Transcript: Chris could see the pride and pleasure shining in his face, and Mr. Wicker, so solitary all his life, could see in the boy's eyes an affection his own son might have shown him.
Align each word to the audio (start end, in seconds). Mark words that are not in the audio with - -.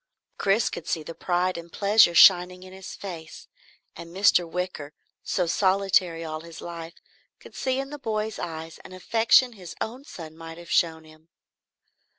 Chris 0.39 0.71
could 0.71 0.87
see 0.87 1.03
the 1.03 1.13
pride 1.13 1.59
and 1.59 1.71
pleasure 1.71 2.15
shining 2.15 2.63
in 2.63 2.73
his 2.73 2.95
face, 2.95 3.47
and 3.95 4.09
Mr. 4.09 4.49
Wicker, 4.49 4.93
so 5.23 5.45
solitary 5.45 6.23
all 6.25 6.41
his 6.41 6.59
life, 6.59 6.95
could 7.39 7.53
see 7.53 7.77
in 7.77 7.91
the 7.91 7.99
boy's 7.99 8.39
eyes 8.39 8.79
an 8.79 8.93
affection 8.93 9.53
his 9.53 9.75
own 9.79 10.03
son 10.03 10.35
might 10.35 10.57
have 10.57 10.71
shown 10.71 11.03
him. 11.03 11.29